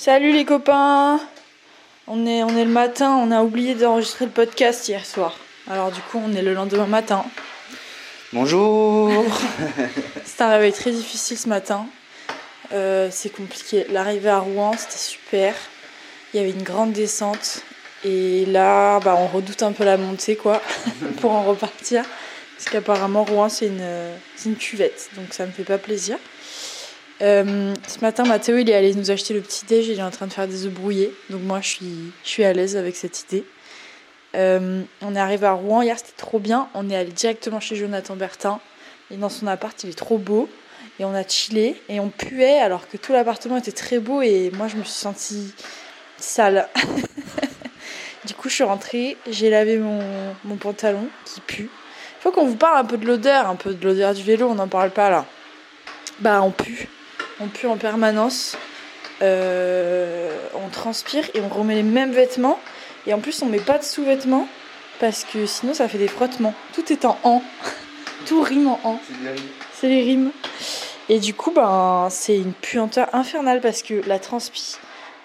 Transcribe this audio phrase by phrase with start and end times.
[0.00, 1.18] Salut les copains
[2.06, 5.36] on est, on est le matin, on a oublié d'enregistrer le podcast hier soir.
[5.68, 7.24] Alors du coup on est le lendemain matin.
[8.32, 9.10] Bonjour
[10.24, 11.84] C'est un réveil très difficile ce matin.
[12.72, 13.86] Euh, c'est compliqué.
[13.90, 15.56] L'arrivée à Rouen c'était super.
[16.32, 17.62] Il y avait une grande descente.
[18.04, 20.62] Et là bah, on redoute un peu la montée quoi
[21.20, 22.04] pour en repartir.
[22.56, 24.12] Parce qu'apparemment Rouen c'est une,
[24.46, 25.10] une cuvette.
[25.16, 26.18] Donc ça me fait pas plaisir.
[27.20, 29.88] Euh, ce matin, Mathéo, il est allé nous acheter le petit déj.
[29.88, 31.12] Il est en train de faire des œufs brouillés.
[31.30, 33.44] Donc moi, je suis, je suis à l'aise avec cette idée.
[34.36, 36.68] Euh, on est arrivé à Rouen hier, c'était trop bien.
[36.74, 38.60] On est allé directement chez Jonathan Bertin.
[39.10, 40.48] Et dans son appart, il est trop beau.
[41.00, 44.22] Et on a chillé et on puait alors que tout l'appartement était très beau.
[44.22, 45.52] Et moi, je me suis sentie
[46.18, 46.68] sale.
[48.26, 49.16] du coup, je suis rentrée.
[49.28, 50.00] J'ai lavé mon,
[50.44, 51.70] mon pantalon qui pue.
[52.18, 54.48] Il faut qu'on vous parle un peu de l'odeur, un peu de l'odeur du vélo.
[54.48, 55.24] On n'en parle pas là.
[56.20, 56.88] Bah, on pue
[57.40, 58.56] on pue en permanence,
[59.22, 62.58] euh, on transpire et on remet les mêmes vêtements.
[63.06, 64.48] Et en plus, on met pas de sous-vêtements
[65.00, 66.54] parce que sinon ça fait des frottements.
[66.72, 67.42] Tout est en en.
[68.26, 69.00] Tout rime en en.
[69.72, 70.32] C'est les rimes.
[71.08, 74.76] Et du coup, ben, c'est une puanteur infernale parce que la transpi,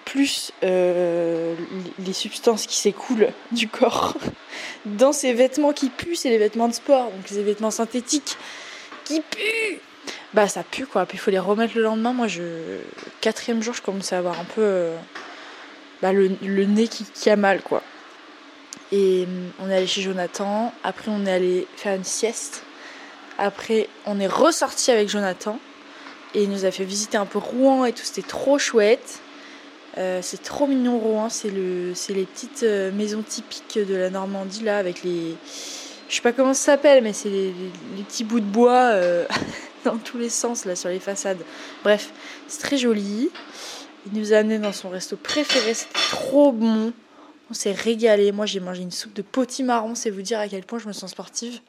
[0.04, 1.54] plus euh,
[1.98, 4.14] les substances qui s'écoulent du corps
[4.86, 8.36] dans ces vêtements qui puent, c'est les vêtements de sport, donc les vêtements synthétiques
[9.04, 9.80] qui puent
[10.34, 11.06] bah ça pue quoi.
[11.06, 12.12] Puis il faut les remettre le lendemain.
[12.12, 12.78] Moi, je
[13.20, 14.96] quatrième jour, je commençais à avoir un peu euh,
[16.02, 16.28] bah, le,
[16.64, 17.82] nez qui, a mal quoi.
[18.92, 20.72] Et hum, on est allé chez Jonathan.
[20.82, 22.64] Après, on est allé faire une sieste.
[23.38, 25.58] Après, on est ressorti avec Jonathan
[26.34, 28.04] et il nous a fait visiter un peu Rouen et tout.
[28.04, 29.20] C'était trop chouette.
[29.98, 31.28] Euh, c'est trop mignon Rouen.
[31.28, 35.36] C'est les petites euh, maisons typiques de la Normandie là avec les
[36.06, 37.54] je sais pas comment ça s'appelle, mais c'est les,
[38.06, 38.92] petits bouts de bois
[39.90, 41.44] dans tous les sens là sur les façades.
[41.82, 42.10] Bref,
[42.48, 43.30] c'est très joli.
[44.06, 46.92] Il nous a amené dans son resto préféré, c'était trop bon.
[47.50, 48.32] On s'est régalé.
[48.32, 50.92] Moi, j'ai mangé une soupe de potimarron, c'est vous dire à quel point je me
[50.92, 51.60] sens sportive.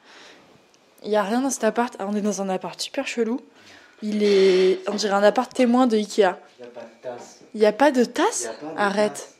[1.02, 1.94] Il n'y a rien dans cet appart.
[1.98, 3.40] Ah, on est dans un appart super chelou.
[4.02, 6.36] Il est, on dirait un appart témoin de Ikea.
[6.58, 7.40] Il n'y a pas de tasse.
[7.54, 8.50] Il n'y a pas de tasse?
[8.76, 9.30] Arrête.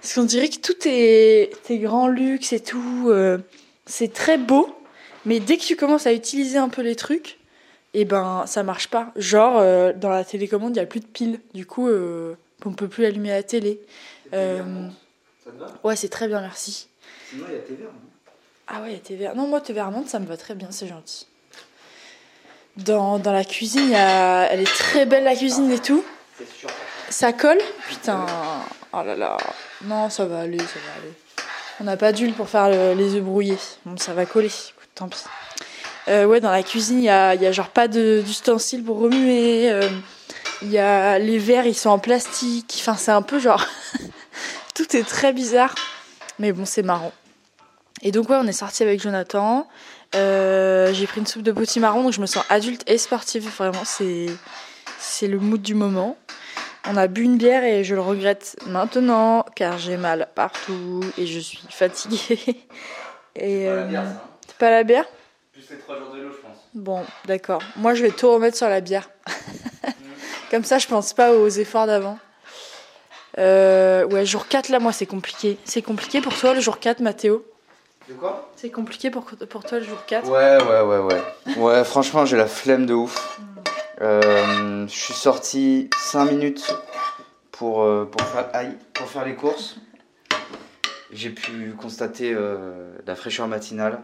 [0.00, 3.06] Parce qu'on dirait que tout est, est grand luxe et tout.
[3.08, 3.38] Euh,
[3.86, 4.68] c'est très beau.
[5.24, 7.37] Mais dès que tu commences à utiliser un peu les trucs,
[7.94, 9.12] et ben ça marche pas.
[9.16, 11.40] Genre, euh, dans la télécommande, il n'y a plus de piles.
[11.54, 12.34] Du coup, euh,
[12.64, 13.80] on peut plus allumer la télé.
[14.34, 14.88] Euh,
[15.44, 15.66] ça te va?
[15.84, 16.88] Ouais, c'est très bien, merci.
[17.30, 17.90] Sinon, il y a TVR.
[18.66, 19.34] Ah ouais, il y a TVR.
[19.34, 21.26] Non, moi, TVR Monde, ça me va très bien, c'est gentil.
[22.76, 24.44] Dans, dans la cuisine, y a...
[24.52, 26.04] elle est très belle, la cuisine et tout.
[26.36, 26.68] C'est sûr.
[27.08, 27.58] Ça colle?
[27.88, 28.26] Putain.
[28.92, 29.36] Oh là là.
[29.84, 31.12] Non, ça va aller, ça va aller.
[31.80, 33.58] On n'a pas d'huile pour faire les œufs brouillés.
[33.84, 34.48] Bon, ça va coller.
[34.48, 35.24] Écoute, tant pis.
[36.08, 39.70] Euh, ouais, dans la cuisine, il y a, y a, genre pas d'ustensiles pour remuer.
[39.70, 39.88] Euh,
[40.62, 42.76] il y a les verres, ils sont en plastique.
[42.80, 43.64] Enfin, c'est un peu genre.
[44.74, 45.74] Tout est très bizarre.
[46.38, 47.12] Mais bon, c'est marrant.
[48.02, 49.68] Et donc, ouais, on est sorti avec Jonathan.
[50.14, 53.46] Euh, j'ai pris une soupe de potimarron, donc je me sens adulte et sportive.
[53.58, 54.26] Vraiment, c'est,
[54.98, 56.16] c'est le mood du moment.
[56.86, 61.26] On a bu une bière et je le regrette maintenant car j'ai mal partout et
[61.26, 62.64] je suis fatiguée.
[63.36, 63.68] et,
[64.46, 65.04] c'est pas la bière?
[65.58, 66.56] Plus les 3 jours de l'eau, je pense.
[66.74, 67.62] Bon, d'accord.
[67.76, 69.10] Moi, je vais tout remettre sur la bière.
[70.50, 72.18] Comme ça, je pense pas aux efforts d'avant.
[73.38, 75.58] Euh, ouais, jour 4, là, moi, c'est compliqué.
[75.64, 77.44] C'est compliqué pour toi le jour 4, Mathéo?
[78.08, 78.50] De quoi?
[78.56, 81.56] C'est compliqué pour, pour toi le jour 4 Ouais, ouais, ouais, ouais.
[81.56, 83.38] Ouais, franchement, j'ai la flemme de ouf.
[84.00, 86.72] Euh, je suis sorti 5 minutes
[87.50, 89.76] pour, euh, pour, faire, aïe, pour faire les courses.
[91.12, 92.36] J'ai pu constater
[93.06, 94.00] la fraîcheur matinale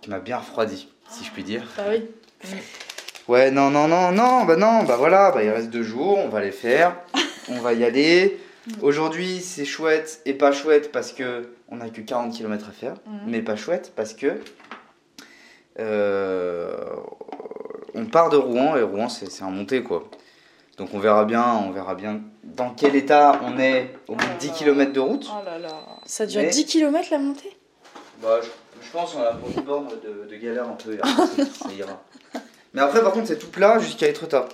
[0.00, 1.62] qui m'a bien refroidi, si je puis dire.
[1.76, 2.04] Bah oui.
[3.28, 6.28] Ouais, non, non, non, non, bah non, bah voilà, bah il reste deux jours, on
[6.28, 6.94] va les faire,
[7.48, 8.38] on va y aller.
[8.82, 12.94] Aujourd'hui, c'est chouette et pas chouette parce que on a que 40 km à faire,
[13.06, 13.20] mhm.
[13.26, 14.40] mais pas chouette parce que
[15.80, 16.76] euh,
[17.94, 20.08] on part de Rouen et Rouen c'est un montée quoi.
[20.76, 24.38] Donc on verra bien, on verra bien dans quel état on est au bout de
[24.38, 25.26] 10 km de route.
[25.30, 25.68] Oh là là.
[26.04, 27.56] Ça dure 10 km la montée?
[28.22, 30.98] Bah je pense qu'on a pour une borne de, galère un peu.
[30.98, 32.02] ça, ira.
[32.74, 34.48] Mais après, par contre, c'est tout plat jusqu'à Etretat.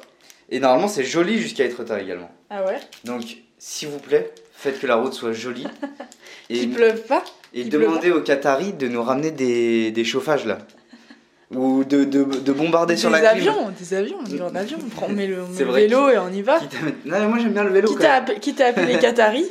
[0.48, 2.30] Et normalement, c'est joli jusqu'à Etretat également.
[2.50, 2.78] Ah ouais?
[3.04, 5.66] Donc, s'il vous plaît, faites que la route soit jolie.
[6.50, 7.24] et Qu'il pleuve pas?
[7.52, 10.58] Et demandez aux Qataris de nous ramener des, des chauffages là
[11.54, 13.42] ou de, de, de bombarder sur la clim.
[13.42, 16.32] Des avions, des avions, on y va en avion, on prend le, vélo et on
[16.32, 16.58] y va.
[17.04, 17.94] Non, moi j'aime bien le vélo.
[18.40, 19.46] Qui t'a appelé Qatari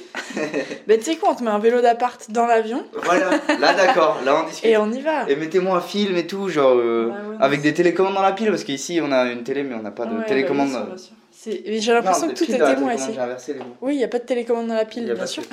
[0.88, 2.84] Mais tu sais quoi, on te met un vélo d'appart dans l'avion.
[3.04, 4.70] Voilà, là d'accord, là on discute.
[4.70, 5.30] Et on y va.
[5.30, 8.64] Et mettez-moi un film et tout, genre euh, avec des télécommandes dans la pile, parce
[8.64, 10.70] qu'ici on a une télé mais on n'a pas de télécommande.
[10.98, 13.12] C'est- mais J'ai l'impression que tout est témoin ici.
[13.82, 15.44] Oui, il n'y a pas de télécommande dans la Il pile, bien sûr.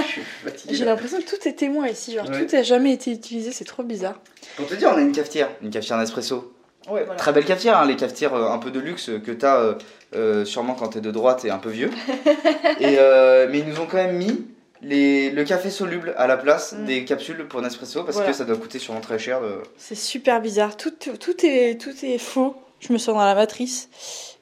[0.70, 2.12] J'ai l'impression que tout est témoin ici.
[2.14, 2.46] Genre, Ouais.
[2.46, 4.20] tout n'a jamais été utilisé, c'est trop bizarre.
[4.56, 6.52] Pour te dire, on a une cafetière, une cafetière Nespresso.
[6.90, 7.14] Ouais, voilà.
[7.14, 9.74] Très belle cafetière, hein, les cafetières euh, un peu de luxe que t'as euh,
[10.16, 11.90] euh, sûrement quand t'es de droite et un peu vieux.
[12.80, 14.44] et, euh, mais ils nous ont quand même mis
[14.82, 16.84] les, le café soluble à la place Mm.
[16.86, 18.32] des capsules pour Nespresso parce Voilà.
[18.32, 19.40] que ça doit coûter sûrement très cher.
[19.40, 20.76] de- C'est super bizarre.
[20.76, 22.56] Tout, tout, est, tout est faux.
[22.80, 23.88] Je me sens dans la matrice.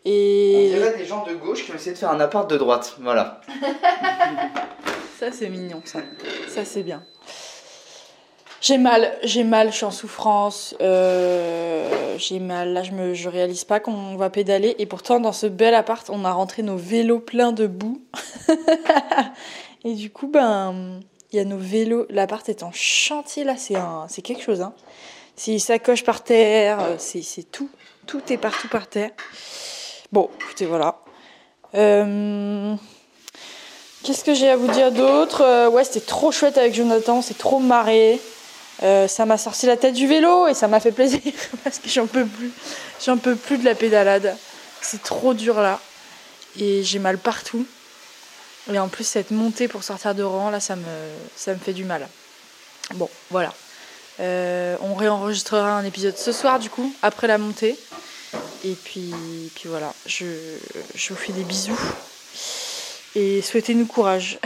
[0.06, 0.39] Et
[0.92, 2.96] des gens de gauche qui ont essayé de faire un appart de droite.
[3.00, 3.40] Voilà.
[5.18, 6.00] ça, c'est mignon, ça.
[6.48, 7.02] Ça, c'est bien.
[8.60, 10.74] J'ai mal, j'ai mal, je suis en souffrance.
[10.82, 12.74] euh, j'ai mal.
[12.74, 14.74] Là, je, me, je réalise pas qu'on va pédaler.
[14.78, 18.02] Et pourtant, dans ce bel appart, on a rentré nos vélos pleins de boue.
[19.84, 21.00] et du coup, ben,
[21.32, 22.04] il y a nos vélos.
[22.10, 23.56] L'appart est en chantier, là.
[23.56, 24.74] C'est un, c'est quelque chose, hein.
[25.36, 27.70] C'est sacoche par terre, euh, c'est c'est tout.
[28.06, 29.10] Tout est partout par terre.
[30.12, 30.96] Bon, écoutez, voilà.
[31.76, 32.74] Euh,
[34.02, 35.42] Qu'est-ce que j'ai à vous dire d'autre?
[35.42, 38.20] Euh, Ouais, c'était trop chouette avec Jonathan, on s'est trop marré.
[38.82, 41.20] Euh, ça m'a sorti la tête du vélo et ça m'a fait plaisir
[41.64, 42.50] parce que j'en peux plus.
[43.04, 44.36] J'en peux plus de la pédalade.
[44.80, 45.78] C'est trop dur là.
[46.58, 47.64] Et j'ai mal partout.
[48.72, 52.08] Et en plus, cette montée pour sortir de rang, là, ça me, fait du mal.
[52.94, 53.52] Bon, voilà.
[54.18, 57.78] On réenregistrera un épisode ce soir, du coup, après la montée.
[58.64, 60.26] Et puis, puis voilà, je,
[60.94, 61.78] je vous fais des bisous.
[63.14, 64.38] Et souhaitez-nous courage.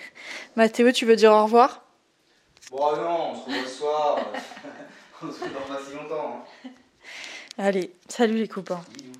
[0.56, 1.82] Mathéo, tu veux dire au revoir?
[2.70, 4.18] Bon, non, on se revoit ce soir.
[5.22, 6.44] on se retrouve dans pas si longtemps.
[6.64, 6.70] hein.
[7.58, 8.84] Allez, salut les copains.
[8.94, 9.12] Bisous.